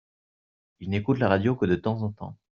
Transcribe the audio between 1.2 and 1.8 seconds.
radio que de